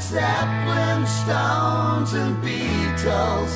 [0.00, 3.52] Zeppelin, Stones, and Beatles.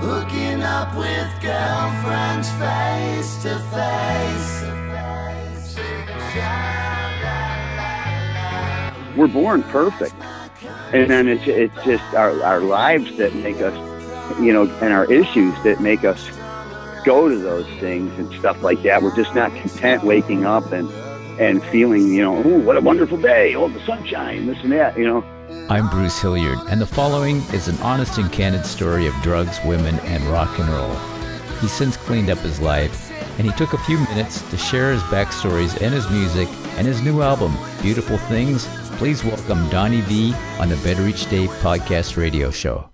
[0.00, 4.76] Hooking up with girlfriends face to face.
[9.16, 10.14] we're born perfect,
[10.92, 13.74] and then it's it's just our our lives that make us,
[14.40, 16.28] you know, and our issues that make us
[17.04, 19.02] go to those things and stuff like that.
[19.02, 20.88] We're just not content waking up and
[21.38, 24.96] and feeling, you know, oh, what a wonderful day, all the sunshine, this and that,
[24.98, 25.22] you know.
[25.68, 29.98] I'm Bruce Hilliard, and the following is an honest and candid story of drugs, women,
[30.00, 30.94] and rock and roll.
[31.60, 35.02] He's since cleaned up his life, and he took a few minutes to share his
[35.04, 38.66] backstories and his music and his new album, Beautiful Things.
[38.96, 42.88] Please welcome Donnie Vie on the Better Each Day podcast radio show.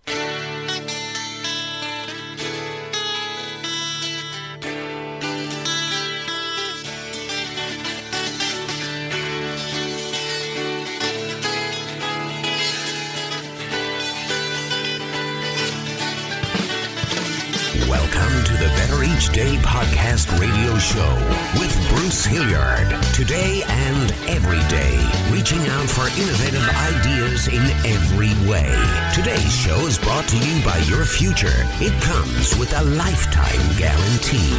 [20.93, 21.15] Show
[21.59, 22.89] with Bruce Hilliard.
[23.15, 24.95] Today and every day,
[25.31, 28.77] reaching out for innovative ideas in every way.
[29.15, 31.65] Today's show is brought to you by your future.
[31.81, 34.53] It comes with a lifetime guarantee.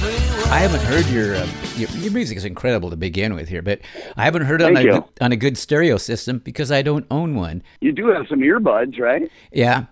[0.00, 3.80] I haven't heard your, uh, your your music is incredible to begin with here, but
[4.16, 5.04] I haven't heard it on a, you.
[5.20, 7.64] on a good stereo system because I don't own one.
[7.80, 9.28] You do have some earbuds, right?
[9.50, 9.86] Yeah,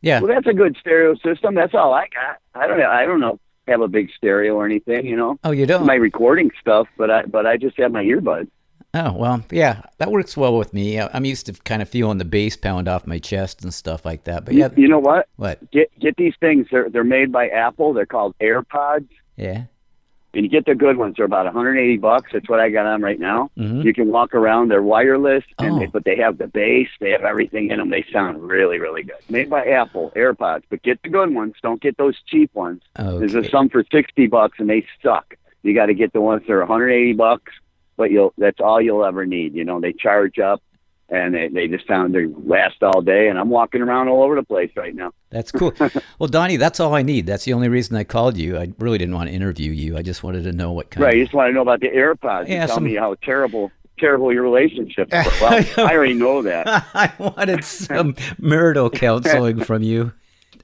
[0.00, 0.18] yeah.
[0.18, 1.54] Well, that's a good stereo system.
[1.54, 2.38] That's all I got.
[2.60, 2.80] I don't.
[2.82, 3.38] I don't know.
[3.68, 5.38] Have a big stereo or anything, you know.
[5.44, 5.86] Oh, you don't?
[5.86, 8.50] My recording stuff, but I but I just have my earbuds.
[8.96, 11.00] Oh well, yeah, that works well with me.
[11.00, 14.24] I'm used to kind of feeling the bass pound off my chest and stuff like
[14.24, 14.44] that.
[14.44, 15.28] But yeah, You know what?
[15.36, 15.70] what?
[15.72, 16.68] Get get these things.
[16.70, 17.92] They're they're made by Apple.
[17.92, 19.08] They're called AirPods.
[19.36, 19.64] Yeah,
[20.32, 21.14] And you get the good ones.
[21.16, 22.30] They're about 180 bucks.
[22.32, 23.50] That's what I got on right now.
[23.58, 23.82] Mhm.
[23.84, 24.68] You can walk around.
[24.70, 25.78] They're wireless, and Oh.
[25.80, 26.86] they, but they have the bass.
[27.00, 27.90] They have everything in them.
[27.90, 29.16] They sound really, really good.
[29.28, 30.62] Made by Apple AirPods.
[30.70, 31.54] But get the good ones.
[31.64, 32.82] Don't get those cheap ones.
[32.96, 33.48] There's Okay.
[33.50, 35.34] some for 60 bucks, and they suck.
[35.64, 37.52] You got to get the ones that are 180 bucks.
[37.96, 39.54] But you'll that's all you'll ever need.
[39.54, 40.62] You know, they charge up,
[41.08, 43.28] and they they just found they last all day.
[43.28, 45.12] And I'm walking around all over the place right now.
[45.30, 45.72] that's cool.
[46.18, 47.26] well, Donnie, that's all I need.
[47.26, 48.56] That's the only reason I called you.
[48.58, 49.96] I really didn't want to interview you.
[49.96, 51.04] I just wanted to know what kind.
[51.04, 51.16] Right.
[51.16, 52.48] You just want to know about the AirPods.
[52.48, 55.08] Yeah, tell some- me how terrible, terrible your relationship.
[55.12, 56.66] Well, I already know that.
[56.94, 60.12] I wanted some marital counseling from you.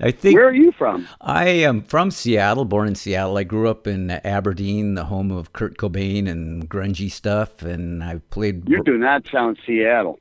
[0.01, 1.09] I think Where are you from?
[1.21, 3.37] I am from Seattle, born in Seattle.
[3.37, 8.21] I grew up in Aberdeen, the home of Kurt Cobain and grungy stuff, and I
[8.31, 10.19] played You do not sound Seattle.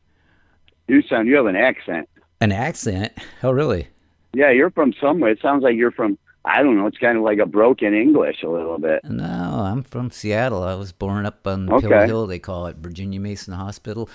[0.88, 1.28] You sound.
[1.28, 2.10] You have an accent.
[2.42, 3.14] an accent.
[3.44, 3.88] Oh, really?
[4.34, 5.32] Yeah, you're from somewhere.
[5.32, 6.18] It sounds like you're from.
[6.46, 6.88] I don't know.
[6.88, 9.04] It's kind of like a broken English a little bit.
[9.04, 10.64] No, I'm from Seattle.
[10.64, 11.88] I was born up on Okay.
[11.88, 14.10] Pill Hill, they call it Virginia Mason Hospital.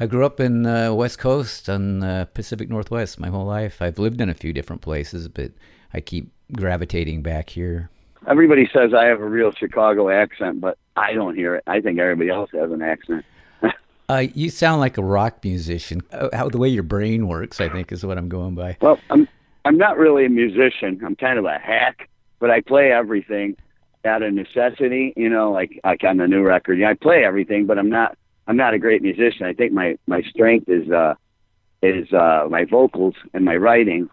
[0.00, 3.82] I grew up in uh, West Coast on uh, Pacific Northwest my whole life.
[3.82, 5.50] I've lived in a few different places, but
[5.92, 7.90] I keep gravitating back here.
[8.28, 11.64] Everybody says I have a real Chicago accent, but I don't hear it.
[11.66, 13.24] I think everybody else has an accent.
[14.10, 16.00] Uh, you sound like a rock musician.
[16.10, 18.78] Uh, How the way your brain works, I think, is what I'm going by.
[18.80, 19.28] Well, I'm
[19.66, 20.98] I'm not really a musician.
[21.04, 22.08] I'm kind of a hack,
[22.38, 23.54] but I play everything
[24.06, 25.12] out of necessity.
[25.14, 26.78] You know, like like on the new record.
[26.78, 28.16] Yeah, I play everything, but I'm not
[28.48, 29.46] I'm not a great musician.
[29.46, 31.14] I think my my strength is uh
[31.82, 34.08] is uh my vocals and my writing.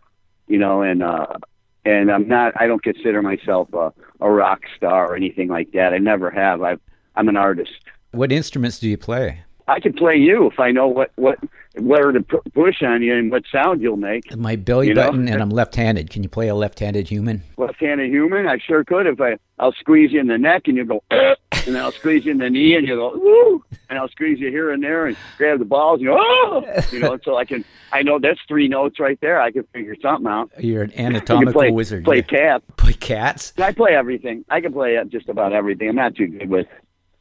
[0.47, 1.38] You know, and uh
[1.85, 5.94] and I'm not I don't consider myself a a rock star or anything like that.
[5.94, 6.62] I never have.
[6.62, 6.75] I
[7.16, 7.72] I'm an artist.
[8.12, 9.41] What instruments do you play?
[9.68, 11.40] I could play you if I know what what
[11.80, 14.36] where to pu- push on you and what sound you'll make.
[14.36, 15.06] My belly You know?
[15.08, 16.09] button, and I'm left-handed.
[16.09, 17.44] Can you play a left-handed human?
[17.58, 19.08] left-handed human, I sure could.
[19.08, 21.36] If I, I'll squeeze you in the neck and you go, "Eh,"
[21.68, 24.50] and I'll squeeze you in the knee and you go, woo, and I'll squeeze you
[24.50, 27.46] here and there and grab the balls and you go, oh, you know, so I
[27.46, 29.42] can, I know that's three notes right there.
[29.42, 30.52] I can figure something out.
[30.59, 32.04] You're an anatomical play, wizard.
[32.06, 32.62] play cat.
[32.77, 33.54] play cats.
[33.57, 34.45] I play everything.
[34.50, 35.89] I can play just about everything.
[35.89, 36.68] I'm not too good with,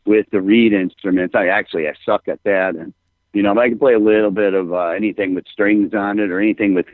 [0.04, 1.34] with the reed instruments.
[1.34, 2.76] I actually, I suck at that.
[2.76, 2.92] And,
[3.34, 6.30] you know, I can play a little bit of uh, anything with strings on it
[6.30, 6.86] or anything with,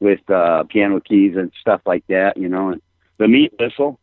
[0.00, 2.82] with uh, piano keys and stuff like that, you know, and
[3.18, 3.98] the meat whistle.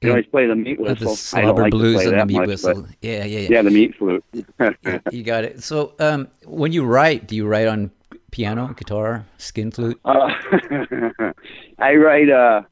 [0.00, 1.10] You always play the meat whistle.
[1.10, 2.86] the slobber like blues and the meat much, whistle.
[3.00, 3.48] Yeah, yeah, yeah.
[3.50, 4.24] yeah, the meat flute.
[5.10, 5.64] You got it.
[5.64, 7.90] So, um, when you write, do you write on
[8.30, 9.98] piano, guitar, skin flute?
[10.04, 10.30] Uh,
[11.78, 12.30] I write.
[12.30, 12.62] Uh,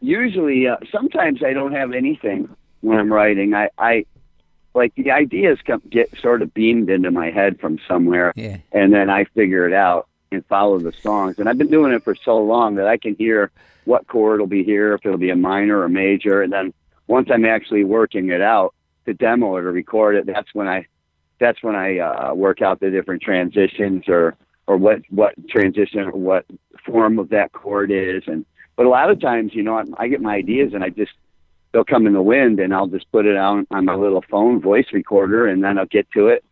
[0.00, 3.54] usually, uh, sometimes I don't have anything when I'm writing.
[3.54, 4.04] I, I
[4.78, 8.58] like the ideas come, get sort of beamed into my head from somewhere, Yeah.
[8.72, 10.06] and then I figure it out.
[10.30, 11.38] and follow the songs.
[11.38, 13.50] And I've been doing it for so long that I can hear
[13.86, 16.74] what chord will be here, if it'll be a minor or major, and then
[17.06, 18.74] once I'm actually working it out
[19.06, 20.84] to demo it or record it, that's when I
[21.40, 24.36] that's when I uh, work out the different transitions or
[24.66, 26.44] or what what transition or what
[26.84, 28.24] form of that chord is.
[28.26, 28.44] And
[28.76, 31.12] but a lot of times, you know, I, I get my ideas and I just
[31.72, 34.60] they'll come in the wind and I'll just put it on on my little phone
[34.60, 36.44] voice recorder and then I'll get to it.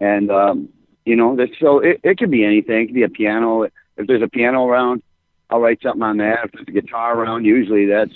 [0.00, 0.68] And um,
[1.04, 2.82] you know, so it, it could be anything.
[2.82, 3.64] It could be a piano.
[3.96, 5.02] If there's a piano around,
[5.50, 6.44] I'll write something on that.
[6.44, 8.14] If there's a guitar around, usually that's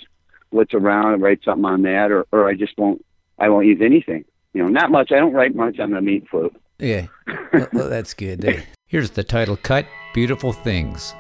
[0.50, 1.06] what's around.
[1.06, 3.04] I write something on that, or or I just won't.
[3.38, 4.24] I won't use anything.
[4.54, 5.12] You know, not much.
[5.12, 6.56] I don't write much on the meat flute.
[6.78, 7.06] Yeah,
[7.72, 8.64] well, that's good.
[8.86, 11.14] Here's the title cut Beautiful Things.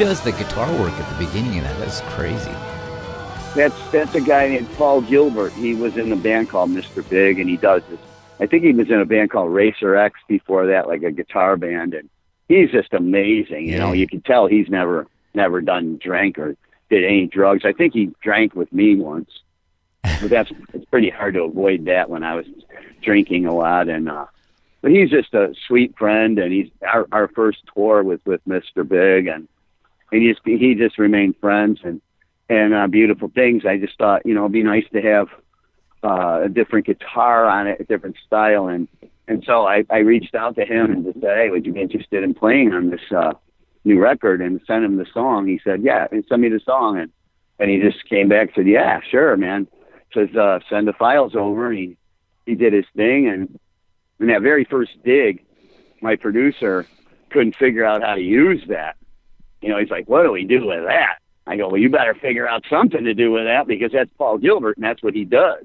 [0.00, 1.78] Does the guitar work at the beginning of that?
[1.78, 2.50] That's crazy.
[3.54, 5.52] That's that's a guy named Paul Gilbert.
[5.52, 7.08] He was in a band called Mr.
[7.08, 7.98] Big, and he does this.
[8.38, 11.56] I think he was in a band called Racer X before that, like a guitar
[11.56, 12.08] band, and
[12.48, 13.68] he's just amazing.
[13.68, 16.56] You know, you can tell he's never never done drank or
[16.88, 17.64] did any drugs.
[17.64, 19.30] I think he drank with me once,
[20.02, 22.46] but that's it's pretty hard to avoid that when I was
[23.02, 23.88] drinking a lot.
[23.88, 24.26] And uh,
[24.80, 28.88] but he's just a sweet friend, and he's our our first tour was with Mr.
[28.88, 29.48] Big, and and
[30.10, 32.00] he just he just remained friends and
[32.48, 33.64] and uh, beautiful things.
[33.64, 35.28] I just thought you know it'd be nice to have
[36.02, 38.88] uh, a different guitar on it, a different style, and
[39.28, 41.80] And so I, I reached out to him and just said, "Hey, would you be
[41.80, 43.34] interested in playing on this uh,
[43.84, 45.46] new record?" And sent him the song.
[45.46, 47.12] He said, "Yeah," and sent me the song, and
[47.60, 49.68] and he just came back and said, "Yeah, sure, man."
[50.12, 51.96] Says, uh, "Send the files over." And he
[52.44, 53.58] he did his thing, and
[54.18, 55.44] in that very first dig,
[56.02, 56.86] my producer
[57.30, 58.96] couldn't figure out how to use that.
[59.60, 62.14] You know, he's like, "What do we do with that?" I go, "Well, you better
[62.14, 65.24] figure out something to do with that because that's Paul Gilbert and that's what he
[65.24, 65.64] does."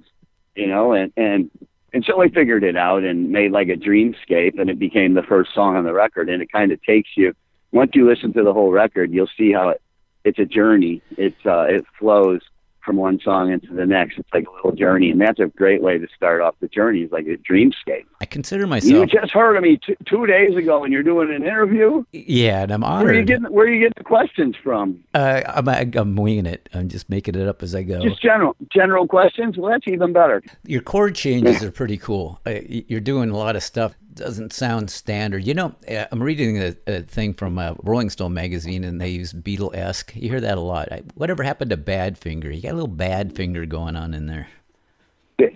[0.55, 1.49] You know, and and
[1.93, 5.23] and so I figured it out and made like a dreamscape, and it became the
[5.23, 6.29] first song on the record.
[6.29, 7.33] And it kind of takes you
[7.71, 9.81] once you listen to the whole record, you'll see how it
[10.23, 11.01] it's a journey.
[11.17, 12.41] It's uh, it flows
[12.86, 14.18] from one song into the next.
[14.18, 17.01] It's like a little journey, and that's a great way to start off the journey.
[17.01, 18.06] It's like a dreamscape.
[18.22, 18.92] I consider myself.
[18.92, 22.04] You just heard of me t- two days ago, and you're doing an interview.
[22.12, 23.27] yeah, and I'm Where are you honored.
[23.27, 25.04] getting Where are you getting the questions from?
[25.13, 26.70] Uh, I'm, I'm winging it.
[26.74, 28.01] I'm just making it up as I go.
[28.01, 29.58] Just general general questions.
[29.58, 30.44] Well, that's even better.
[30.65, 32.39] Your chord changes are pretty cool.
[32.46, 33.96] Uh, you're doing a lot of stuff.
[34.15, 35.45] Doesn't sound standard.
[35.45, 39.10] You know, uh, I'm reading a, a thing from uh, Rolling Stone magazine, and they
[39.10, 40.15] use Beatle esque.
[40.15, 40.89] You hear that a lot.
[40.91, 42.55] I, whatever happened to Badfinger?
[42.55, 44.48] You got a little Badfinger going on in there.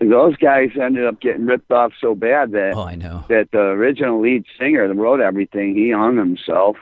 [0.01, 3.24] Those guys ended up getting ripped off so bad that Oh, I know.
[3.30, 6.75] that the original lead singer that wrote everything, he hung himself,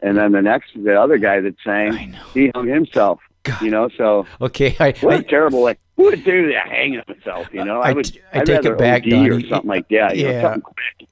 [0.00, 2.18] and then the next, the other guy that I sang, know.
[2.34, 3.20] he hung himself.
[3.60, 5.76] You know, so Okay, I, what a I, terrible way.
[5.96, 6.68] Who would do that?
[6.68, 7.80] Hang himself, you know?
[7.80, 8.18] I- I, would.
[8.32, 10.16] I I'd take it back, OD or something like that.
[10.16, 10.42] You Yeah.
[10.56, 10.62] know,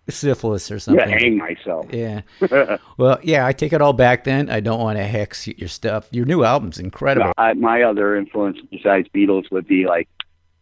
[0.08, 1.08] syphilis or Yeah, something.
[1.08, 1.86] hang myself.
[1.92, 2.22] Yeah.
[2.96, 4.48] Well, yeah, I take it all back then.
[4.50, 6.08] I don't want to hex your stuff.
[6.12, 7.32] Your new album's incredible.
[7.38, 10.08] I, my other influence besides Beatles would be like,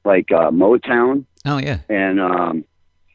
[0.05, 1.79] like uh, Motown Oh, yeah.
[1.89, 2.65] and um,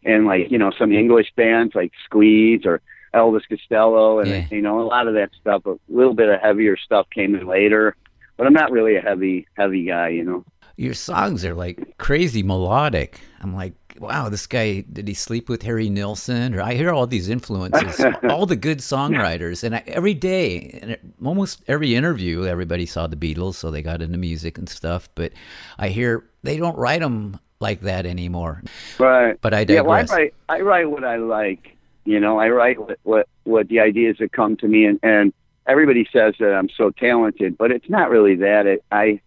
[0.03, 2.81] and like you know some English bands like Squeeze or
[3.13, 4.45] Elvis Costello and Yeah.
[4.51, 5.65] you know a lot of that stuff.
[5.65, 7.95] A little bit of heavier stuff came in later,
[8.43, 10.09] but I'm not really a heavy heavy guy.
[10.09, 10.45] You know.
[10.75, 13.21] Your songs are like crazy melodic.
[13.39, 16.53] I'm like, wow, this guy, did he sleep with Harry Nilsson?
[16.55, 19.63] Or I hear all these influences, all the good songwriters.
[19.63, 24.01] And I, every day, and almost every interview, everybody saw the Beatles, so they got
[24.01, 25.07] into music and stuff.
[25.15, 25.31] But
[25.77, 28.62] I hear they don't write them like that anymore.
[29.00, 29.39] Right.
[29.39, 31.77] But I Yeah, well, I write I write what I like.
[32.03, 35.33] You know, I write what what, what the ideas that come to me, and and
[35.67, 38.65] everybody says that I'm so talented, but it's not really that.
[38.65, 39.22] It, I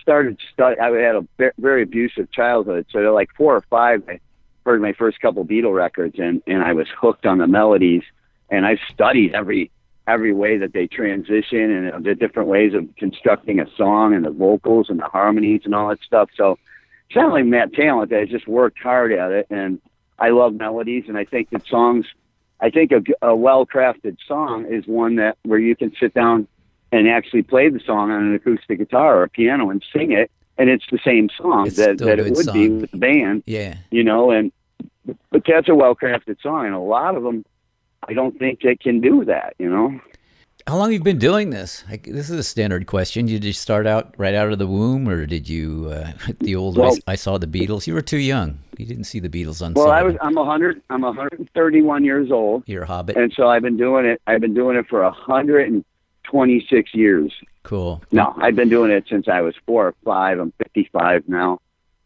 [0.00, 0.78] started study.
[0.80, 4.20] I had a ve- very abusive childhood, so like four or five, I
[4.64, 8.02] heard my first couple Beatle records, and and I was hooked on the melodies,
[8.50, 9.70] and I studied every
[10.06, 14.30] every way that they transition and the different ways of constructing a song and the
[14.30, 16.28] vocals and the harmonies and all that stuff.
[16.36, 16.58] So
[17.08, 18.18] it's not like that talented.
[18.18, 19.80] I just worked hard at it, and
[20.18, 22.06] I love melodies, and I think that songs.
[22.62, 26.46] I think a, a well-crafted song is one that where you can sit down
[26.92, 30.30] and actually play the song on an acoustic guitar or a piano and sing it,
[30.58, 33.78] and it's the same song It's that, that it would be with the band, Yeah.
[33.90, 34.30] you know.
[34.30, 34.52] And
[35.30, 37.44] but that's a well-crafted song, and a lot of them,
[38.08, 40.00] I don't think they can do that, you know.
[40.66, 41.84] How long have you been doing this?
[41.90, 43.26] Like, this is a standard question.
[43.26, 46.78] Did you start out right out of the womb, or did you uh, the old?
[46.78, 47.86] Well- I, I saw the Beatles.
[47.86, 48.58] You were too young.
[48.78, 49.74] You didn't see the Beatles on.
[49.74, 50.14] Well, I was.
[50.20, 53.16] I'm a hundred I'm a hundred and thirty-one years old, You're a hobbit.
[53.16, 54.20] and so I've been doing it.
[54.26, 55.84] I've been doing it for a hundred and
[56.24, 57.32] twenty-six years.
[57.64, 58.02] Cool.
[58.10, 60.40] No, I've been doing it since I was four or five.
[60.40, 61.60] I'm 55 now.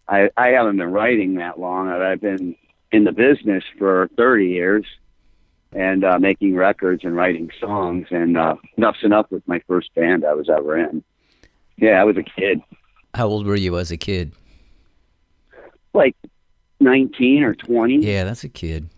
[0.08, 1.88] I I haven't been writing that long.
[1.88, 2.56] I've been
[2.92, 4.84] in the business for 30 years
[5.76, 8.06] and uh, making records and writing songs.
[8.10, 11.04] And uh, Enuff Z'Nuff with my first band I was ever in.
[11.76, 12.62] Yeah, I was a kid,
[13.14, 14.32] How old were you as a kid?
[15.92, 16.16] like
[16.80, 17.96] 19 or 20.
[17.98, 18.88] Yeah, that's a kid.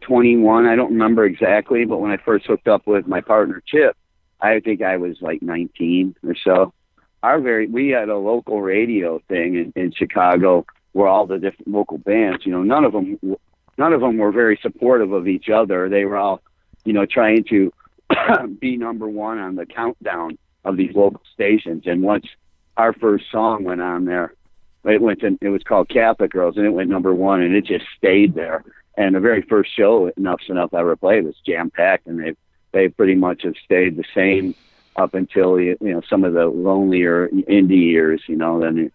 [0.00, 0.66] 21.
[0.66, 3.96] I don't remember exactly, but when I first hooked up with my partner Chip,
[4.40, 6.72] I think I was like 19 or so.
[7.22, 11.68] Our very we had a local radio thing in, in Chicago where all the different
[11.68, 13.18] local bands, you know, none of them
[13.78, 15.88] none of them were very supportive of each other.
[15.88, 16.42] They were all,
[16.84, 17.72] you know, trying to
[18.60, 22.26] be number 1 on the countdown of these local stations and once
[22.76, 24.34] our first song went on there,
[24.84, 27.64] it went to, it was called Kappa Girls and it went number 1 and it
[27.64, 28.64] just stayed there
[28.98, 32.34] and the very first show Enuff Z'Nuff ever played was jam packed, and they
[32.72, 34.54] they pretty much have stayed the same
[34.96, 38.20] up until you know some of the lonelier indie years.
[38.26, 38.90] You know, then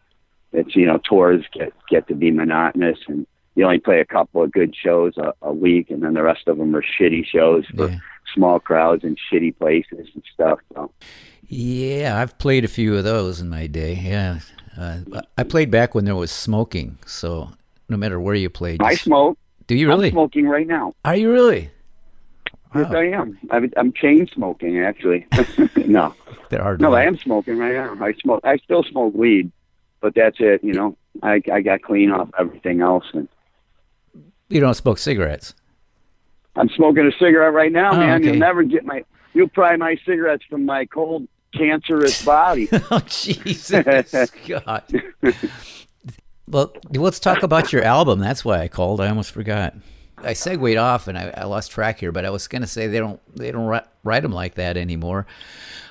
[0.52, 4.42] it's you know tours get get to be monotonous, and you only play a couple
[4.44, 7.66] of good shows a, a week, and then the rest of them are shitty shows
[7.76, 7.98] for Yeah.
[8.34, 10.60] small crowds and shitty places and stuff.
[10.74, 10.92] So.
[11.48, 13.94] Yeah, I've played a few of those in my day.
[14.02, 14.40] Yeah,
[14.78, 15.00] uh,
[15.38, 16.98] I played back when there was smoking.
[17.06, 17.50] So
[17.90, 19.38] no matter where you played, I smoke.
[19.68, 20.08] do you really?
[20.08, 20.94] I'm smoking right now.
[21.06, 21.70] Are you really?
[22.76, 22.98] Yes, Wow.
[23.00, 23.38] I am.
[23.52, 25.28] I'm, I'm chain smoking actually.
[25.86, 26.16] no.
[26.50, 26.82] They're hard.
[26.82, 28.04] No, I am smoking right now.
[28.04, 28.42] I smoke.
[28.44, 29.52] I still smoke weed,
[30.02, 30.64] but that's it.
[30.64, 33.28] You know, I I got clean off everything else, and
[34.54, 35.54] You don't smoke cigarettes.
[36.56, 38.22] I'm smoking a cigarette right now, Oh, man.
[38.22, 38.26] okay.
[38.32, 39.04] You'll never get my.
[39.34, 42.70] You'll pry my cigarettes from my cold, cancerous body.
[42.92, 44.84] Oh Jesus God.
[46.48, 48.20] Well, let's talk about your album.
[48.20, 49.02] That's why I called.
[49.02, 49.74] I almost forgot.
[50.18, 52.88] I segued off and I, I lost track here, but I was going to say
[52.88, 55.26] they don't they don't write, write them like that anymore.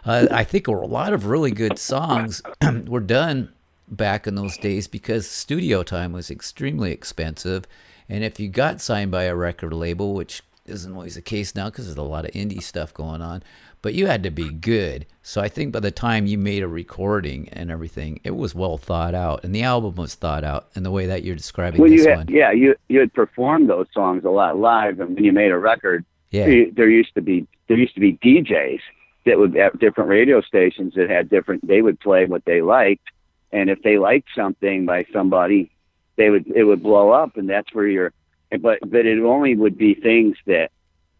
[0.04, 2.42] Uh, I think a lot of really good songs
[2.86, 3.52] were done
[3.88, 7.64] back in those days because studio time was extremely expensive,
[8.12, 11.66] and if you got signed by a record label, which isn't always the case now
[11.70, 13.42] because there's a lot of indie stuff going on,
[13.80, 15.06] but you had to be good.
[15.22, 18.76] So I think by the time you made a recording and everything, it was well
[18.76, 21.90] thought out, and the album was thought out in the way that you're describing well,
[21.90, 22.26] this you one.
[22.28, 25.58] yeah, you you had performed those songs a lot live, and when you made a
[25.58, 26.46] record, Yeah.
[26.46, 28.80] you- there used to be there used to be DJs
[29.24, 31.66] that would at different radio stations that had different.
[31.66, 33.08] They would play what they liked,
[33.50, 35.71] and if they liked something by somebody,
[36.16, 38.12] they would it would blow up, and that's where you're.
[38.60, 40.70] But but it only would be things that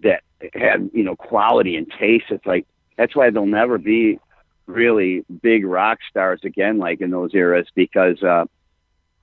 [0.02, 0.22] that
[0.54, 2.26] had you know quality and taste.
[2.30, 4.18] It's like that's why they'll never be
[4.66, 8.44] really big rock stars again, like in those eras, because uh,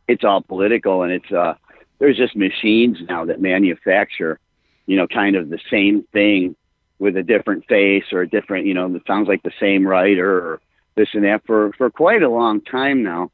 [0.07, 1.53] it's all political and it's uh,
[1.99, 4.39] there's just machines now that manufacture,
[4.85, 6.55] you know, kind of the same thing
[6.97, 10.37] with a different face or a different, you know, it sounds like the same writer
[10.37, 10.61] or
[10.95, 13.31] this and that for for quite a long time now.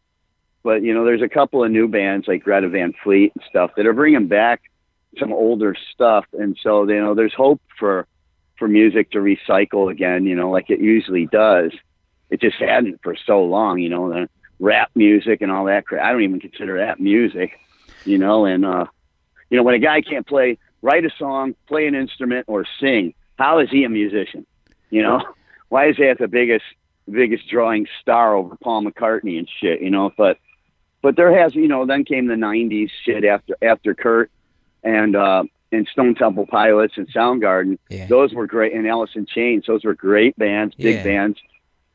[0.66, 3.74] But you know, there's a couple of new bands like Greta Van Fleet and stuff
[3.78, 4.64] that are bringing back
[5.20, 8.08] some older stuff, and so you know, there's hope for
[8.58, 10.26] for music to recycle again.
[10.26, 11.72] You know, like it usually does.
[12.32, 13.78] It just hadn't for so long.
[13.78, 14.28] You know, the
[14.60, 15.86] rap music and all that.
[15.86, 16.04] Crap.
[16.04, 17.60] I don't even consider that music.
[18.04, 18.86] You know, and uh,
[19.52, 23.14] you know, when a guy can't play, write a song, play an instrument, or sing,
[23.38, 24.48] how is he a musician?
[24.90, 25.22] You know,
[25.70, 26.66] why is that the biggest
[27.08, 29.80] biggest drawing star over Paul McCartney and shit?
[29.80, 30.40] You know, but
[31.06, 34.32] but there has you know then came the '90s shit after after Kurt
[34.84, 37.78] and uh, and Stone Temple Pilots and Soundgarden.
[37.90, 38.08] Yeah.
[38.08, 39.66] Those were great, and Alice in Chains.
[39.68, 41.04] Those were great bands, big Yeah.
[41.04, 41.38] bands.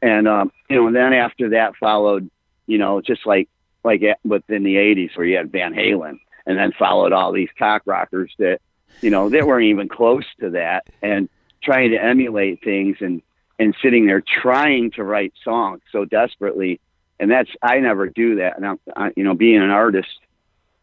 [0.00, 2.30] And um, you know, and then after that followed,
[2.68, 3.48] you know, just like
[3.82, 7.50] like at, within the '80s where you had Van Halen, and then followed all these
[7.58, 8.60] cock rockers that
[9.02, 11.28] you know they weren't even close to that, and
[11.64, 13.22] trying to emulate things and
[13.58, 16.78] and sitting there trying to write songs so desperately.
[17.20, 18.56] And that's I never do that.
[18.56, 20.08] And I'm, I, you know, being an artist,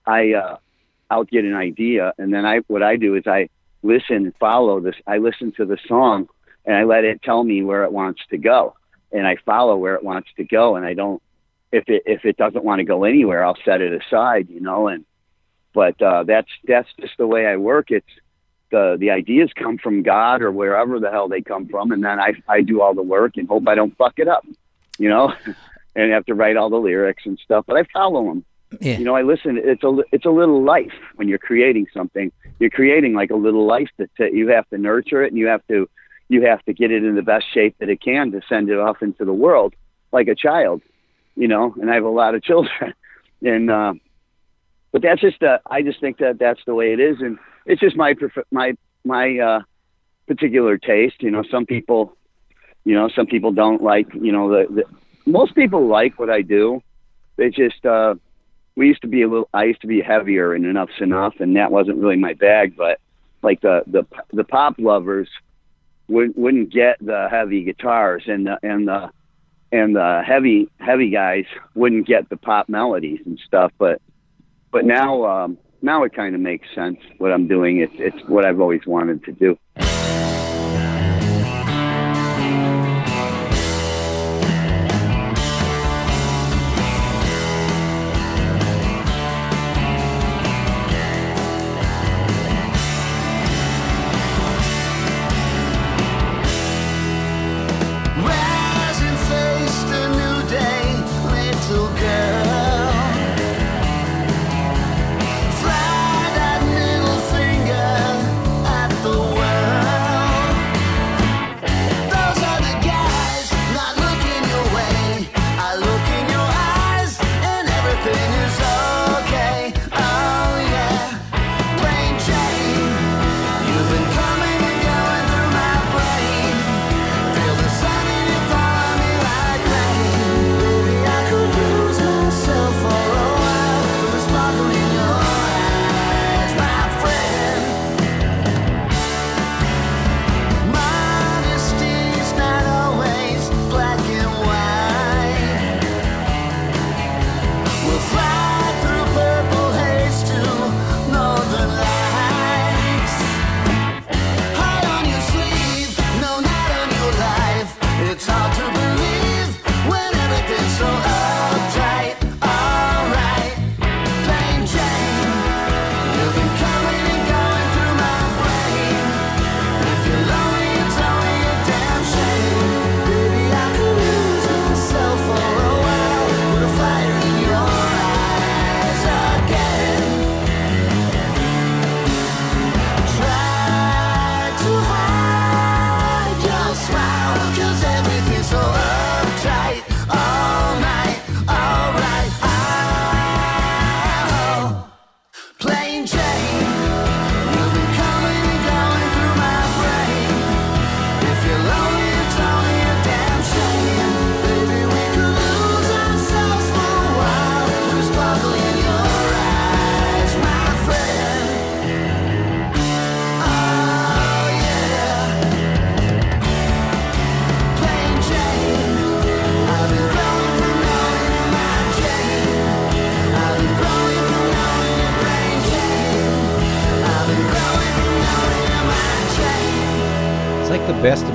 [0.05, 0.57] I uh,
[1.09, 3.49] I'll get an idea, and then I what I do is I
[3.81, 4.95] listen and follow this.
[5.05, 6.29] I listen to the song,
[6.65, 8.75] and I let it tell me where it wants to go,
[9.11, 11.21] and I follow where it wants to go, and I don't.
[11.71, 14.87] If it if it doesn't want to go anywhere, I'll set it aside, you know.
[14.87, 15.05] And
[15.73, 17.91] but uh, that's that's just the way I work.
[17.91, 18.05] It's
[18.71, 22.19] the the ideas come from God or wherever the hell they come from, and then
[22.19, 24.45] I I do all the work and hope I don't fuck it up,
[24.97, 25.33] you know,
[25.97, 27.65] and have to write all the lyrics and stuff.
[27.67, 28.45] But I follow them
[28.79, 28.97] Yeah.
[28.99, 29.57] you know, I listen.
[29.61, 32.31] It's a it's a little life when you're creating something.
[32.59, 35.65] You're creating like a little life that you have to nurture it, and you have
[35.67, 35.89] to
[36.29, 38.77] you have to get it in the best shape that it can to send it
[38.77, 39.73] off into the world
[40.11, 40.81] like a child.
[41.35, 42.93] You know, and I have a lot of children,
[43.41, 43.93] and uh,
[44.91, 47.81] but that's just uh, I just think that that's the way it is, and it's
[47.81, 49.59] just my prefer- my my uh,
[50.27, 51.21] particular taste.
[51.23, 52.15] You know, some people,
[52.85, 54.07] you know, some people don't like.
[54.13, 54.83] You know, the, the
[55.27, 56.81] most people like what I do.
[57.35, 58.15] They just uh,
[58.77, 61.55] we used to be a little I used to be heavier and Enuff Z'Nuff and
[61.57, 62.99] that wasn't really my bag but
[63.41, 65.27] like the the the pop lovers
[66.07, 69.09] wouldn't wouldn't get the heavy guitars and the and the
[69.71, 74.01] and the heavy heavy guys wouldn't get the pop melodies and stuff but
[74.71, 78.45] but now um now it kind of makes sense what I'm doing it's it's what
[78.45, 79.57] I've always wanted to do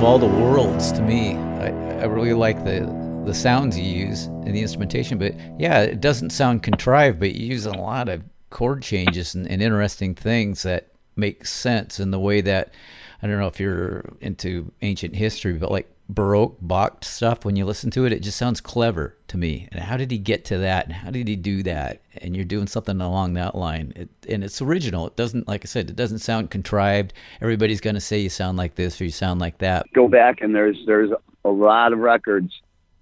[0.02, 1.36] of all the worlds to me.
[1.36, 1.68] I,
[2.00, 2.80] I really like the
[3.24, 7.46] the sounds you use and the instrumentation, but yeah, it doesn't sound contrived, but you
[7.46, 12.18] use a lot of chord changes and, and interesting things that make sense in the
[12.18, 12.74] way that
[13.22, 17.64] I don't know if you're into ancient history, but like Baroque Bach stuff, when you
[17.64, 19.68] listen to it, it just sounds clever to me.
[19.72, 20.86] And how did he get to that?
[20.86, 22.02] And how did he do that?
[22.18, 23.92] And you're doing something along that line.
[23.96, 25.06] It, and it's original.
[25.06, 27.12] It doesn't, like I said, it doesn't sound contrived.
[27.40, 29.86] Everybody's going to say you sound like this or you sound like that.
[29.92, 31.10] Go back and there's there's
[31.44, 32.52] a lot of records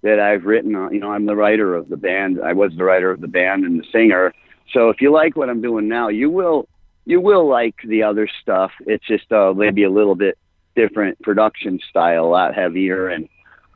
[0.01, 0.71] that I've written.
[0.71, 2.39] You know, I'm the writer of the band.
[2.41, 4.33] I was the writer of the band and the singer.
[4.73, 6.67] So if you like what I'm doing now, you will
[7.05, 8.71] you will like the other stuff.
[8.85, 10.37] It's just uh, maybe a little bit
[10.75, 13.27] different production style, a lot heavier, and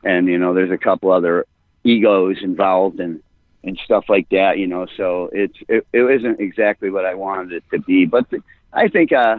[0.04, 1.46] and you know, there's a couple other
[1.84, 3.22] egos involved and
[3.64, 4.58] and stuff like that.
[4.58, 8.28] You know, so it's it, it isn't exactly what I wanted it to be, but
[8.30, 9.38] the, I think uh,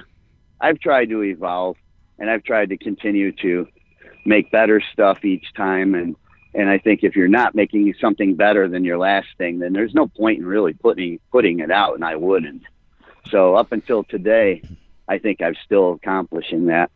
[0.60, 1.78] I've tried to evolve
[2.20, 3.68] and I've tried to continue to
[4.26, 6.16] make better stuff each time and
[6.54, 9.94] and I think if you're not making something better than your last thing, then there's
[9.94, 12.64] no point in really putting putting it out, and I wouldn't.
[13.30, 14.64] So up until today,
[15.08, 16.90] I think I'm still accomplishing that.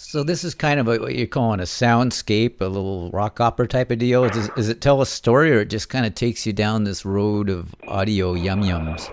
[0.00, 3.66] So this is kind of a, what you're calling a soundscape, a little rock opera
[3.66, 4.28] type of deal.
[4.28, 7.04] Does, does it tell a story, or it just kind of takes you down this
[7.04, 9.10] road of audio yum yums?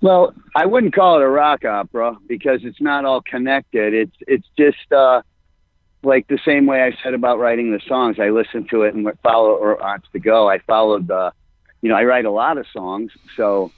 [0.00, 3.92] Well, I wouldn't call it a rock opera because it's not all connected.
[3.92, 5.20] It's it's just uh,
[6.02, 8.18] like the same way I said about writing the songs.
[8.18, 10.48] I listen to it and follow or on to go.
[10.48, 11.30] I followed the,
[11.82, 13.70] you know, I write a lot of songs, so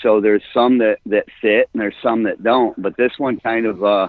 [0.00, 2.80] so there's some that that fit and there's some that don't.
[2.80, 4.08] But this one kind of uh,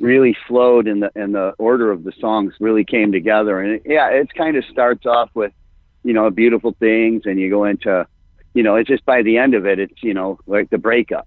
[0.00, 3.60] really flowed in the in the order of the songs really came together.
[3.60, 5.52] And it, yeah, it kind of starts off with,
[6.02, 8.06] you know, beautiful things, and you go into,
[8.54, 11.26] you know, it's just by the end of it, it's you know like the breakup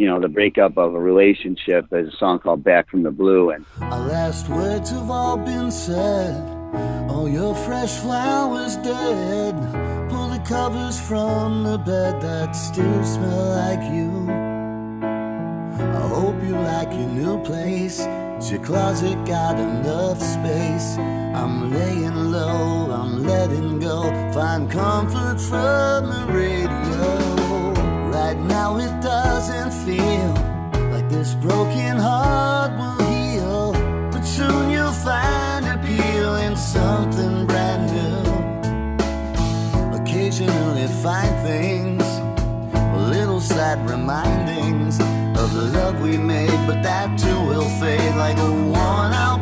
[0.00, 1.84] you know, the breakup of a relationship.
[1.90, 3.50] There's a song called Back from the Blue.
[3.50, 6.42] And Our last words have all been said.
[7.10, 9.54] All your fresh flowers dead.
[10.08, 14.49] Pull the covers from the bed that still smell like you.
[15.80, 18.00] I hope you like your new place.
[18.50, 20.98] Your closet got enough space.
[20.98, 24.10] I'm laying low, I'm letting go.
[24.32, 27.06] Find comfort from the radio.
[28.10, 30.34] Right now it doesn't feel
[30.90, 33.72] like this broken heart will heal.
[34.10, 38.22] But soon you'll find appeal in something brand new.
[40.00, 42.02] Occasionally find things,
[42.74, 44.79] a little sad remindings
[45.40, 46.60] of the love we made.
[46.66, 49.39] But that too will fade like a worn out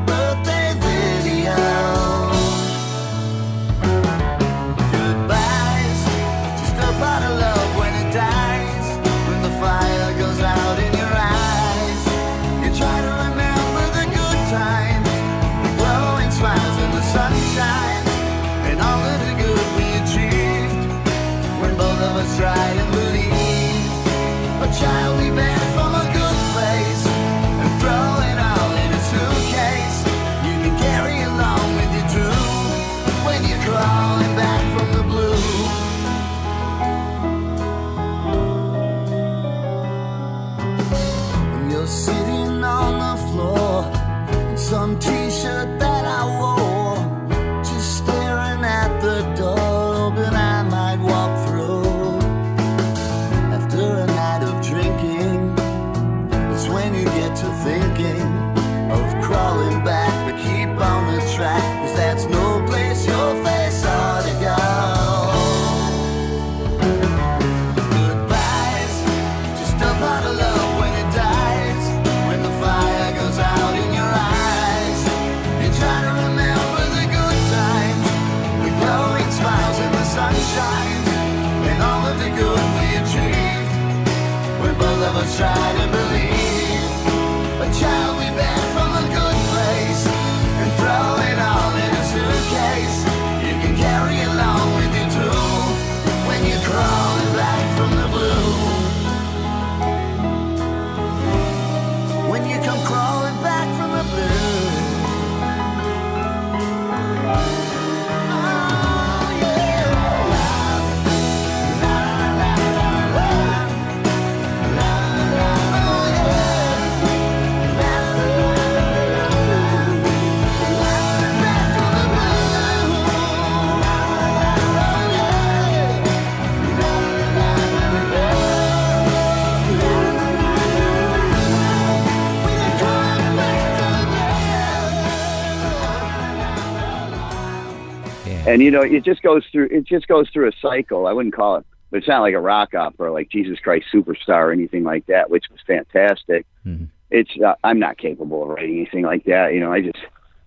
[138.49, 141.07] and you know it just goes through it just goes through a cycle.
[141.07, 144.49] I wouldn't call it, but it's not like a rock opera like Jesus Christ Superstar
[144.49, 146.47] or anything like that, which was fantastic.
[146.67, 146.89] Mhm.
[147.11, 149.55] It's uh, I'm not capable of writing anything like that.
[149.55, 149.99] You know, I just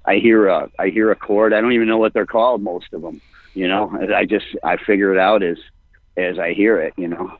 [0.05, 1.53] I hear a I hear a chord.
[1.53, 2.61] I don't even know what they're called.
[2.61, 3.21] Most of them.
[3.53, 5.57] You know, I just I figure it out as
[6.17, 6.93] as I hear it.
[6.97, 7.31] You know.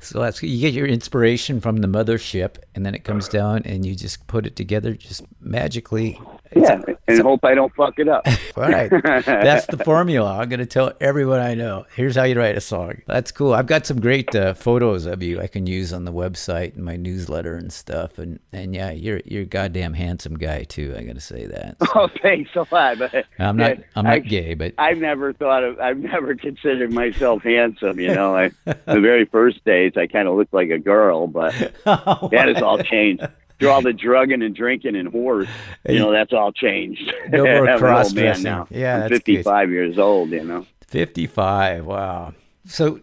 [0.00, 3.86] So that's you get your inspiration from the mothership, and then it comes down, and
[3.86, 6.18] you just put it together just magically.
[6.54, 8.26] Yeah, and hope I don't fuck it up.
[8.56, 8.90] All right.
[8.90, 10.38] That's the formula.
[10.38, 11.86] I'm going to tell everyone I know.
[11.94, 13.02] Here's how you write a song.
[13.06, 13.52] That's cool.
[13.54, 16.84] I've got some great uh, photos of you I can use on the website and
[16.84, 18.18] my newsletter and stuff.
[18.18, 20.94] And, and yeah, you're you're a goddamn handsome guy too.
[20.96, 21.76] I got to say that.
[21.94, 22.98] oh, thanks a lot.
[22.98, 25.78] But I'm not I'm I- not gay, but I've never thought of.
[25.80, 27.98] I've never considered myself handsome.
[27.98, 31.52] You know, I, the very first days I kind of looked like a girl, but
[31.84, 33.26] that has all changed.
[33.62, 35.48] Through all the drugging and drinking and whores,
[35.88, 37.12] you know, that's all changed.
[37.30, 38.44] No more I'm an old man cross-dressing.
[38.44, 38.66] now.
[38.70, 39.24] Yeah, I'm that's good.
[39.24, 40.30] 55 years old.
[40.30, 40.66] You know.
[40.88, 41.86] 55.
[41.86, 42.34] Wow.
[42.66, 43.00] So,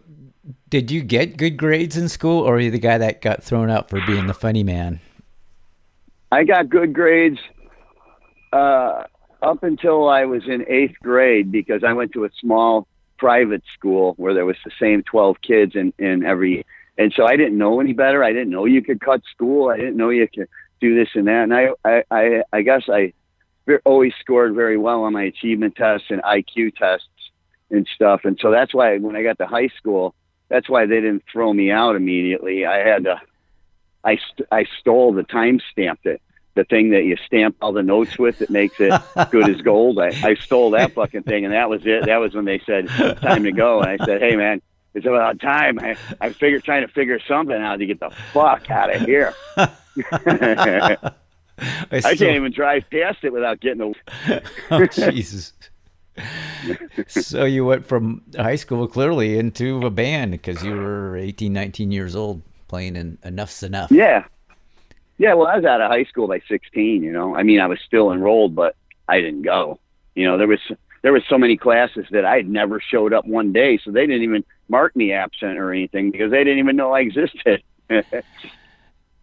[0.68, 3.70] did you get good grades in school, or are you the guy that got thrown
[3.70, 5.00] out for being the funny man?
[6.32, 7.38] I got good grades
[8.52, 9.04] uh,
[9.42, 12.86] up until I was in eighth grade because I went to a small
[13.18, 16.64] private school where there was the same 12 kids in, in every,
[16.98, 18.22] and so I didn't know any better.
[18.22, 19.68] I didn't know you could cut school.
[19.70, 20.48] I didn't know you could
[20.80, 21.44] do this and that.
[21.44, 23.12] And I, I, I, I guess I
[23.84, 27.06] always scored very well on my achievement tests and IQ tests
[27.70, 28.22] and stuff.
[28.24, 30.14] And so that's why when I got to high school,
[30.48, 32.66] that's why they didn't throw me out immediately.
[32.66, 33.20] I had to,
[34.04, 36.20] I, st- I stole the time stamped it.
[36.54, 38.92] The thing that you stamp all the notes with that makes it
[39.30, 40.00] good as gold.
[40.00, 42.06] I, I stole that fucking thing, and that was it.
[42.06, 44.60] That was when they said time to go, and I said, "Hey, man,
[44.94, 48.70] it's about time." I I figured trying to figure something out to get the fuck
[48.70, 49.34] out of here.
[49.56, 50.96] I
[51.92, 53.94] I can't even drive past it without getting
[54.28, 54.40] a.
[54.70, 55.52] Oh, Jesus.
[57.06, 61.92] so you went from high school clearly into a band because you were 18, 19
[61.92, 63.90] years old playing in Enuff Z'Nuff.
[63.90, 64.24] Yeah,
[65.18, 65.34] yeah.
[65.34, 67.02] Well, I was out of high school by sixteen.
[67.02, 68.76] You know, I mean, I was still enrolled, but
[69.08, 69.78] I didn't go.
[70.14, 70.60] You know, there was
[71.02, 74.06] there was so many classes that I had never showed up one day, so they
[74.06, 77.62] didn't even mark me absent or anything because they didn't even know I existed.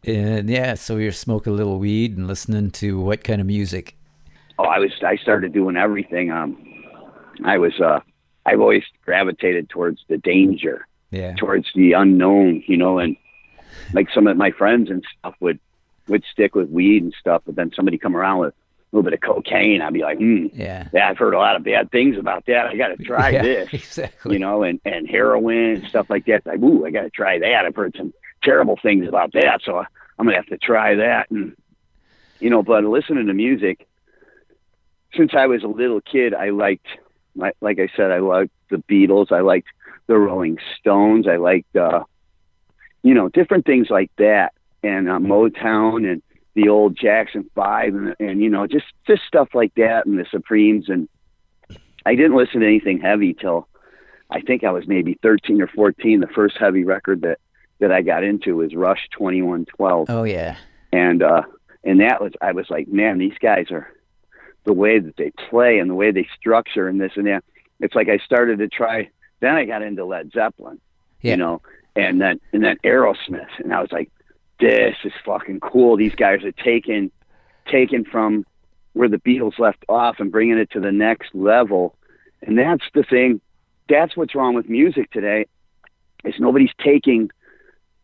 [0.05, 3.95] And yeah, so you're smoking a little weed and listening to what kind of music?
[4.59, 6.31] oh, I was I started doing everything.
[6.31, 6.57] Um,
[7.43, 7.99] I was uh,
[8.45, 11.35] I've always gravitated towards the danger, Yeah.
[11.35, 13.17] towards the unknown, you know, and
[13.93, 15.59] like some of my friends and stuff would
[16.07, 18.53] would stick with weed and stuff, but then somebody come around with
[18.91, 20.87] little bit of cocaine, I'd be like, hmm, Yeah.
[20.93, 22.67] yeah, I've heard a lot of bad things about that.
[22.67, 24.33] I got to try yeah, this, Exactly.
[24.33, 26.45] you know, and and heroin and stuff like that.
[26.45, 27.65] Like, ooh, I got to try that.
[27.65, 31.29] I've heard some terrible things about that, so I'm gonna have to try that.
[31.31, 31.55] And
[32.39, 33.87] you know, but listening to music,
[35.15, 36.85] since I was a little kid, I liked,
[37.35, 39.31] like, like I said, I liked the Beatles.
[39.31, 39.67] I liked
[40.07, 41.27] the Rolling Stones.
[41.27, 42.03] I liked, uh,
[43.03, 46.21] you know, different things like that, and uh, Motown and
[46.57, 50.25] the old Jackson Five, and, and you know, just just stuff like that, and the
[50.29, 50.89] Supremes.
[50.89, 51.07] And
[52.05, 53.67] I didn't listen to anything heavy till
[54.29, 56.19] I think I was maybe 13 or 14.
[56.19, 57.37] The first heavy record that
[57.79, 60.55] that I got into was Rush 2112 Oh, yeah.
[60.91, 61.43] and uh
[61.83, 63.87] and that was I was like, man, these guys are
[64.63, 67.43] the way that they play and the way they structure and this and that.
[67.79, 69.09] It's like I started to try.
[69.39, 70.81] Then I got into Led Zeppelin,
[71.21, 71.31] Yeah.
[71.31, 71.61] you know,
[71.95, 74.09] and then and then Aerosmith, and I was like,
[74.59, 75.97] this is fucking cool.
[75.97, 77.11] These guys are taking
[77.67, 78.45] taking from
[78.93, 81.95] where the Beatles left off and bringing it to the next level,
[82.41, 83.41] and that's the thing.
[83.89, 85.45] That's what's wrong with music today.
[86.23, 87.29] Is nobody's taking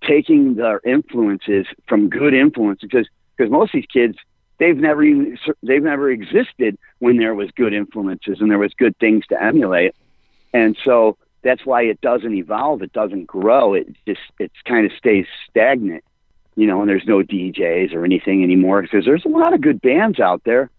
[0.06, 4.18] taking their influences from good influences because because most of these kids
[4.60, 8.98] they've never even they've never existed when there was good influences and there was good
[9.00, 9.96] things to emulate
[10.54, 14.92] and so that's why it doesn't evolve it doesn't grow it just it kind of
[14.98, 16.04] stays stagnant
[16.56, 19.82] you know and there's no DJs or anything anymore because there's a lot of good
[19.82, 20.70] bands out there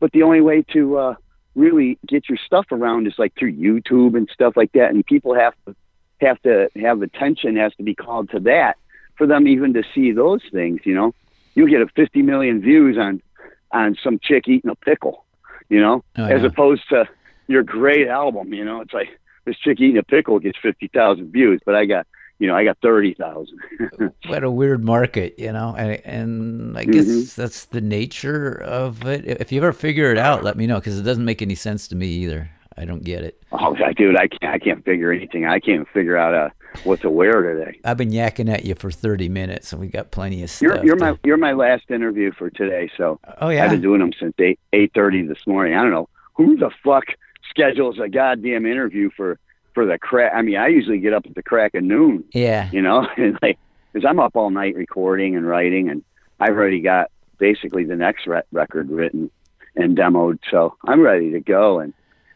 [0.00, 1.14] but the only way to uh
[1.54, 5.34] really get your stuff around is like through YouTube and stuff like that and people
[5.34, 5.74] have to
[6.20, 8.76] have to have attention has to be called to that
[9.16, 11.14] for them even to see those things you know?
[11.54, 13.22] You get a 50 million views on
[13.70, 15.24] on some chick eating a pickle
[15.68, 16.04] you know?
[16.16, 16.48] Oh, as yeah.
[16.48, 17.08] opposed to
[17.46, 18.80] your great album you know?
[18.80, 19.08] It's like
[19.44, 22.06] this chick eating a pickle gets 50,000 views but I got
[22.38, 23.58] you know I got 30,000
[24.26, 25.74] What a weird market, you know?
[25.76, 27.40] And, and I guess Mm-hmm.
[27.40, 29.24] that's the nature of it.
[29.26, 31.86] If you ever figure it out, let me know because it doesn't make any sense
[31.88, 32.50] to me either.
[32.76, 33.40] I don't get it.
[33.52, 36.50] oh dude I can't I can't figure anything I can't figure out uh,
[36.82, 40.10] what to wear today I've been yakking at you for 30 minutes and we got
[40.10, 40.62] plenty of stuff.
[40.62, 44.00] you're you're my you're my last interview for today so oh, yeah, I've been doing
[44.00, 45.74] them since eight eight thirty this morning.
[45.76, 47.04] I don't know who the fuck
[47.48, 49.38] schedules a goddamn interview for
[49.74, 50.32] for the crack.
[50.34, 52.70] I mean, I usually get up at the crack of noon Yeah.
[52.72, 53.58] you know, and like,
[53.92, 56.02] because I'm up all night recording and writing, and
[56.40, 59.30] I've already got basically the next re- record written
[59.76, 61.80] and demoed, so I'm ready to go.
[61.80, 61.92] And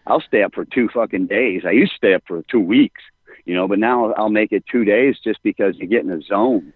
[0.06, 1.62] I'll stay up for two fucking days.
[1.64, 3.00] I used to stay up for two weeks,
[3.44, 6.20] you know, but now I'll make it two days just because you get in a
[6.22, 6.72] zone.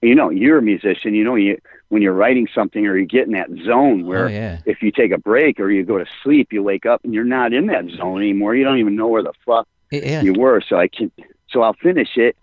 [0.00, 1.14] You know, you're a musician.
[1.14, 4.28] You know, you when you're writing something or you get in that zone where Oh,
[4.28, 4.60] yeah.
[4.66, 7.24] if you take a break or you go to sleep, you wake up and you're
[7.24, 8.54] not in that zone anymore.
[8.54, 10.22] You don't even know where the fuck Yeah.
[10.22, 10.60] you were.
[10.66, 11.10] So I can,
[11.50, 12.36] so I'll finish it,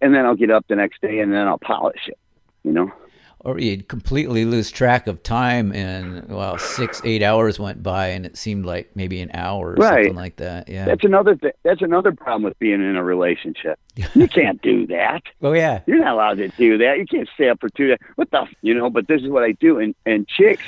[0.00, 2.18] and then I'll get up the next day and then I'll polish it.
[2.64, 2.92] You know,
[3.40, 8.24] or you'd completely lose track of time and well six eight hours went by and
[8.24, 10.04] it seemed like maybe an hour or Right.
[10.04, 13.80] something like that yeah that's another th- that's another problem with being in a relationship.
[14.14, 15.22] You can't do that.
[15.42, 16.98] oh yeah You're not allowed to do that.
[16.98, 17.98] You can't stay up for two days.
[18.14, 18.88] What the, f- you know?
[18.90, 19.80] But this is what I do.
[19.80, 20.62] And and chicks,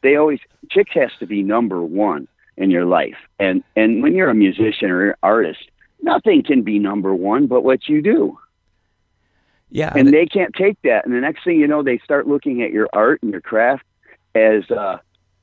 [0.00, 3.16] they always chicks has to be number one in your life.
[3.38, 5.60] And and when you're a musician or an artist,
[6.02, 8.38] nothing can be number one but what you do.
[9.70, 11.04] yeah and they can't take that.
[11.04, 13.84] And the next thing you know, they start looking at your art and your craft
[14.34, 14.98] as uh,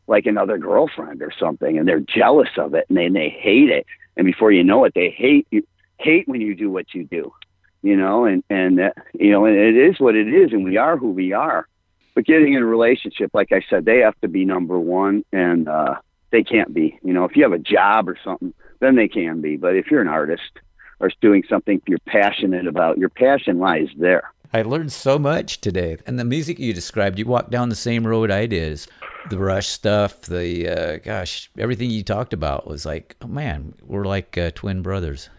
[0.07, 3.85] like another girlfriend or something, and they're jealous of it, and they they hate it.
[4.15, 5.65] And before you know it, they hate you
[5.97, 7.33] hate when you do what you do,
[7.81, 8.25] you know.
[8.25, 11.11] And and uh, you know, and it is what it is, and we are who
[11.11, 11.67] we are.
[12.15, 15.67] But getting in a relationship, like I said, they have to be number one, and
[15.67, 15.95] uh,
[16.33, 16.99] they can't be.
[17.03, 19.55] You know, if you have a job or something, then they can be.
[19.55, 20.59] But if you're an artist
[20.99, 24.33] or doing something you're passionate about, your passion lies there.
[24.51, 25.97] I learned so much today.
[26.05, 28.85] And the music you described, you walked down the same road I did.
[29.29, 34.05] The Rush stuff, the uh, gosh, everything you talked about was like, oh man, we're
[34.05, 35.29] like uh, twin brothers.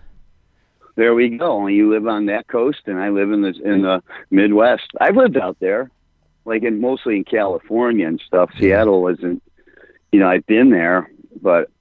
[0.97, 1.67] There we go.
[1.67, 4.85] You live on that coast, and I live in the in the Midwest.
[5.01, 5.91] I've lived out there,
[6.45, 8.51] like in mostly in California and stuff.
[8.59, 9.43] Seattle wasn't,
[10.15, 11.11] you know, I've been there,
[11.43, 11.73] but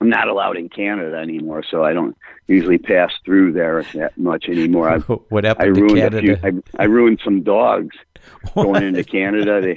[0.00, 2.16] I'm not allowed in Canada anymore, so I don't
[2.46, 4.88] usually pass through there that much anymore.
[4.88, 6.18] I've what I happened to ruined Canada?
[6.18, 6.20] a
[6.52, 6.62] few.
[6.78, 7.96] I, I ruined some dogs
[8.54, 9.76] going into Canada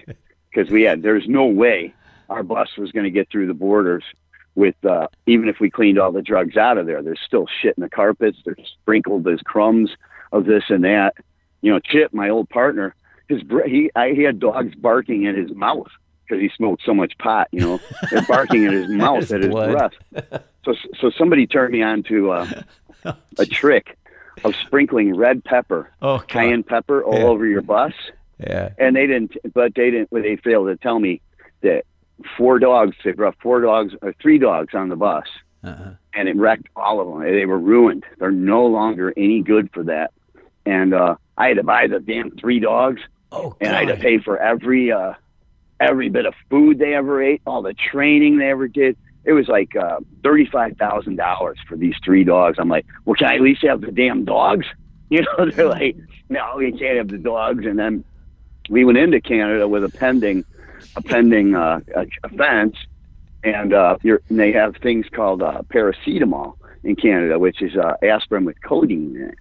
[0.53, 1.01] because we had.
[1.01, 1.91] There's no way
[2.29, 4.03] our bus was going to get through the borders
[4.53, 7.01] with uh, even if we cleaned all the drugs out of there.
[7.01, 8.37] There's still shit in the carpets.
[8.45, 9.23] There's sprinkled.
[9.23, 9.89] There's crumbs
[10.31, 11.15] of this and that.
[11.61, 12.93] You know, Chip, my old partner,
[13.27, 15.89] his he I, he had dogs barking at his mouth
[16.31, 17.47] because he smoked so much pot.
[17.51, 19.71] You know, they're barking at his mouth His at his blood.
[19.71, 20.43] breath.
[20.65, 22.61] So so somebody turned me on to uh,
[23.37, 23.97] a trick
[24.43, 26.27] of sprinkling red pepper oh, God.
[26.27, 27.25] cayenne pepper all Yeah.
[27.25, 27.93] over your bus,
[28.39, 28.69] Yeah.
[28.77, 29.35] and they didn't.
[29.53, 30.09] But they didn't.
[30.11, 31.21] They failed to tell me
[31.61, 31.83] that
[32.37, 32.95] four dogs.
[33.03, 35.25] They brought four dogs or three dogs on the bus,
[35.63, 35.91] Uh-huh.
[36.13, 37.19] and it wrecked all of them.
[37.33, 38.03] They were ruined.
[38.19, 40.11] They're no longer any good for that.
[40.65, 43.01] And uh, I had to buy the damn three dogs,
[43.31, 45.13] Oh, and I had to pay for every uh,
[45.81, 48.95] every bit of food they ever ate, all the training they ever did.
[49.23, 52.57] It was like uh, thirty five thousand dollars for these three dogs.
[52.59, 54.67] I'm like, well, can I at least have the damn dogs?
[55.11, 55.97] You know, they're like,
[56.29, 57.65] no, you can't have the dogs.
[57.65, 58.05] And then
[58.69, 60.45] we went into Canada with a pending
[60.95, 61.81] a pending uh,
[62.23, 62.77] offense,
[63.43, 66.55] and uh, you're, and they have things called uh, paracetamol
[66.85, 69.37] in Canada, which is uh, aspirin with codeine in it.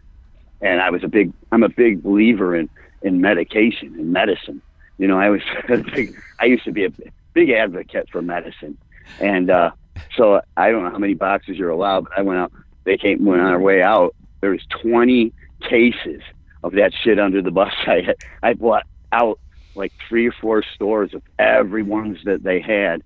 [0.61, 2.69] And I was a big, I'm a big believer in
[3.03, 4.61] in medication and medicine.
[5.01, 5.41] You know, I was
[5.95, 6.91] big, I used to be a
[7.33, 8.77] big advocate for medicine,
[9.19, 9.71] and uh,
[10.15, 12.53] so I don't know how many boxes you're allowed, but I went out.
[12.85, 14.15] They came went on our way out.
[14.43, 15.33] There was 20
[15.63, 16.21] cases
[16.63, 17.73] of that shit under the bus.
[17.87, 19.41] I I bought out
[19.75, 23.03] like three or four stores of every ones that they had,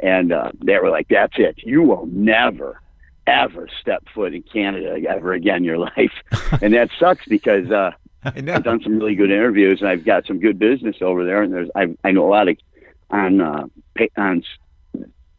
[0.00, 1.58] and uh, they were like, "That's it.
[1.58, 2.80] You will never."
[3.26, 6.12] Ever step foot in Canada ever again in your life,
[6.60, 7.92] and that sucks because uh.
[8.54, 11.42] I've done some really good interviews and I've got some good business over there.
[11.42, 12.56] And there's I I know a lot of
[13.10, 13.66] on uh,
[14.16, 14.42] on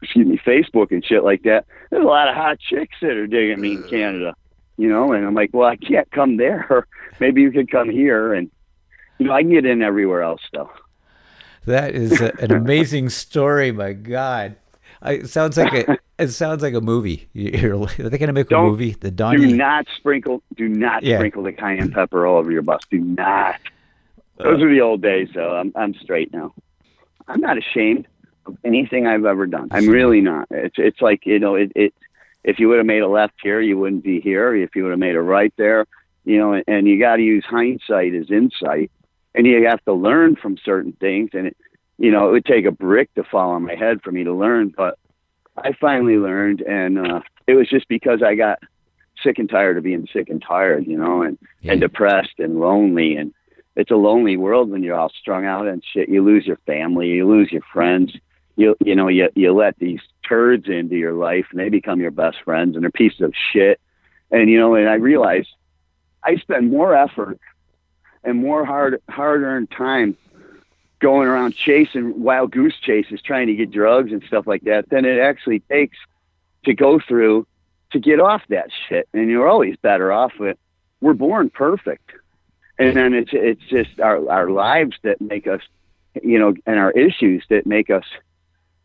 [0.02, 1.66] excuse me Facebook and shit like that.
[1.90, 4.36] There's a lot of hot chicks that are digging me in Canada,
[4.78, 5.14] you know.
[5.14, 6.88] And I'm like, well, I can't come there.
[7.20, 8.52] Maybe you could come here, and
[9.18, 10.70] you know, I can get in everywhere else though.
[11.66, 13.72] That is a, an amazing story.
[13.72, 14.56] My God,
[15.12, 17.30] it sounds like a it sounds like a movie.
[17.34, 18.92] You're, are they going to make a Don't- movie?
[18.92, 19.54] The Do Donnie.
[19.54, 20.42] not sprinkle.
[20.56, 21.18] Do not Yeah.
[21.18, 22.82] sprinkle the cayenne pepper all over your bus.
[22.90, 23.56] Do not.
[24.40, 25.56] Uh, Those are the old days, though.
[25.56, 26.54] I'm I'm straight now.
[27.28, 28.08] I'm not ashamed
[28.46, 29.70] of anything I've ever done.
[29.72, 30.48] I'm really not.
[30.52, 31.72] It's it's like you know it.
[31.76, 31.94] it
[32.44, 34.56] if you would have made a left here, you wouldn't be here.
[34.56, 35.88] If you would have made a right there,
[36.26, 38.92] you know, and, and you got to use hindsight as insight,
[39.34, 41.32] and you have to learn from certain things.
[41.34, 41.58] And it,
[41.98, 44.34] you know, it would take a brick to fall on my head for me to
[44.34, 44.98] learn, but
[45.58, 48.60] I finally learned, and uh, it was just because I got
[49.24, 53.16] sick and tired of being sick and tired, you know, and and depressed and lonely,
[53.16, 53.34] and
[53.76, 56.10] it's a lonely world when you're all strung out and shit.
[56.10, 58.14] You lose your family, you lose your friends,
[58.58, 62.12] you you know you you let these turds into your life and they become your
[62.12, 63.80] best friends and they're pieces of shit.
[64.32, 65.50] And you know, and I realized
[66.24, 67.40] I spend more effort
[68.24, 70.18] and more hard hard earned time
[71.06, 75.06] going around chasing wild goose chases, trying to get drugs and stuff like that, than
[75.06, 75.96] it actually takes
[76.64, 77.46] to go through
[77.92, 79.08] to get off that shit.
[79.14, 80.58] And you're always better off with.
[81.02, 82.10] We're born perfect,
[82.80, 85.62] and then it's it's just our our lives that make us,
[86.24, 88.06] you know, and our issues that make us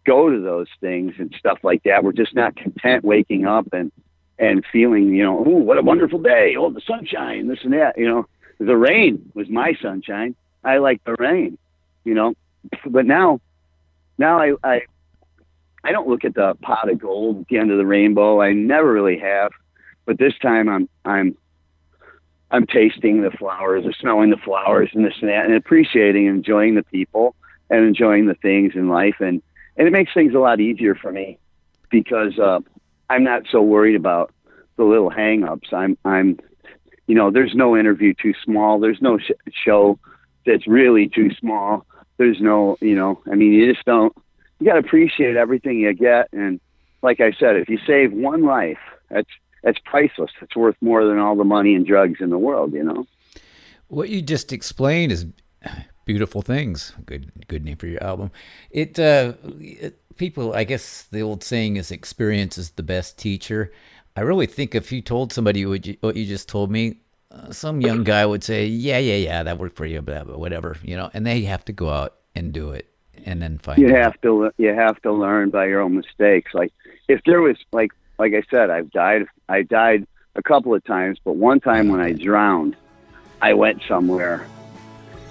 [0.05, 2.05] go to those things and stuff like that.
[2.05, 3.91] We're just not content waking up and
[4.39, 6.55] and feeling, you know, oh, what a wonderful day.
[6.59, 7.97] Oh, the sunshine, this and that.
[7.97, 8.27] You know,
[8.59, 10.37] the rain was my sunshine.
[10.63, 11.57] I like the rain,
[12.05, 12.35] you know.
[12.87, 13.41] But now,
[14.19, 14.83] now I, I,
[15.83, 18.41] I don't look at the pot of gold at the end of the rainbow.
[18.41, 19.51] I never really have.
[20.05, 21.37] But this time, I'm, I'm,
[22.51, 26.37] I'm tasting the flowers, or smelling the flowers, and this and that, and appreciating, and
[26.37, 27.35] enjoying the people,
[27.71, 29.43] and enjoying the things in life, and
[29.77, 31.39] and it makes things a lot easier for me
[31.91, 32.59] because uh,
[33.09, 34.33] I'm not so worried about
[34.77, 35.69] the little hang-ups.
[35.73, 36.39] I'm I'm
[37.11, 38.79] you know, there's no interview too small.
[38.79, 39.33] There's no sh-
[39.65, 39.99] show
[40.47, 41.85] that's really too small.
[42.21, 44.15] There's no, you know, I mean, you just don't.
[44.59, 46.61] You got to appreciate everything you get, and
[47.01, 48.77] like I said, if you save one life,
[49.09, 49.31] that's
[49.63, 50.31] that's priceless.
[50.43, 52.75] It's worth more than all the money and drugs in the world.
[52.75, 53.07] You know.
[53.89, 55.25] What you just explained is
[56.05, 56.93] beautiful things.
[57.07, 58.33] Good, good name for your album.
[58.71, 63.73] It, uh, it, people, I guess the old saying is experience is the best teacher.
[64.15, 66.99] I really think if you told somebody what you, what you just told me,
[67.31, 70.37] uh, some young guy would say, "Yeah, yeah, yeah, that worked for you, blah, blah,
[70.37, 71.11] whatever," you know.
[71.15, 72.89] And they have to go out and do it,
[73.25, 73.81] and then find.
[73.81, 74.03] You out.
[74.03, 76.53] have to you have to learn by your own mistakes.
[76.55, 76.73] Like
[77.09, 79.27] if there was like like I said, I've died.
[79.49, 82.77] I died a couple of times, but one time when I drowned,
[83.41, 84.47] I went somewhere.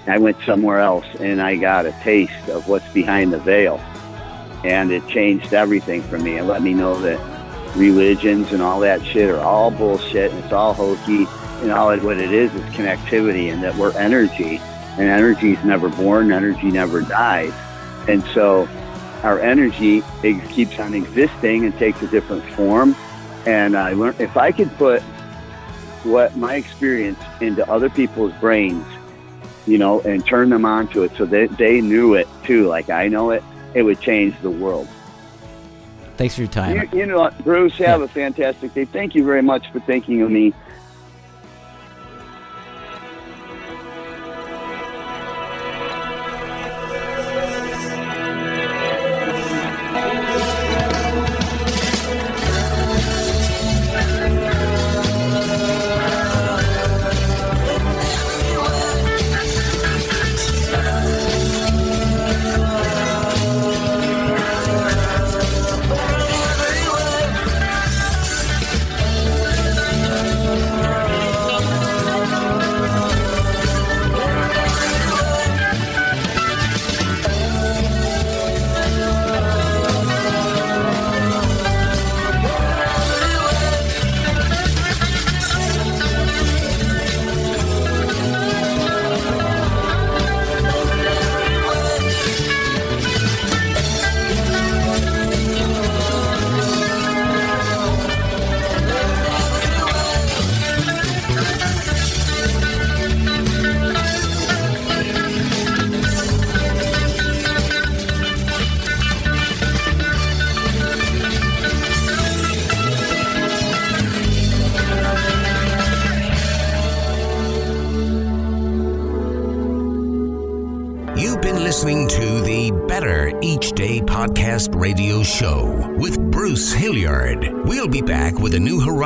[0.08, 3.78] I went somewhere else, and I got a taste of what's behind the veil,
[4.64, 6.38] and it changed everything for me.
[6.38, 7.20] It let me know that
[7.76, 11.28] religions and all that shit are all bullshit, and it's all hokey.
[11.68, 14.58] All it, what it is is connectivity, and that we're energy,
[14.98, 17.54] and energy is never born, energy never dies,
[18.08, 18.68] and so
[19.24, 22.96] our energy it keeps on existing and takes a different form.
[23.46, 25.02] And I learned if I could put
[26.04, 28.86] what my experience into other people's brains,
[29.68, 33.08] you know, and turn them onto it so that they knew it too, like I
[33.10, 33.44] know it,
[33.74, 34.88] it would change the world.
[36.16, 36.76] Thanks for your time.
[36.76, 38.06] You, you know, Bruce, have Yeah.
[38.06, 38.86] a fantastic day.
[38.86, 40.54] Thank you very much for thinking of me.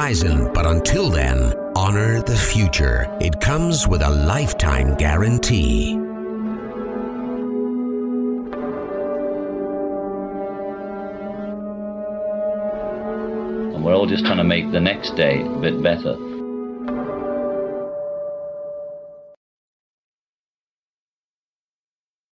[0.03, 3.07] Horizon, but until then, honor the future.
[3.21, 5.93] It comes with a lifetime guarantee.
[13.73, 16.32] and we're all just trying to make the next day a bit better.